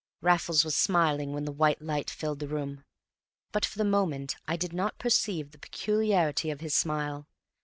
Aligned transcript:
Raffles 0.21 0.65
was 0.65 0.73
smiling 0.75 1.31
when 1.31 1.45
the 1.45 1.51
white 1.51 1.79
light 1.79 2.09
filled 2.09 2.39
the 2.39 2.47
room, 2.47 2.83
but 3.51 3.63
for 3.63 3.77
the 3.77 3.85
moment 3.85 4.35
I 4.47 4.57
did 4.57 4.73
not 4.73 4.97
perceive 4.97 5.51
the 5.51 5.59
peculiarity 5.59 6.49
of 6.49 6.59
his 6.59 6.73
smile. 6.73 7.27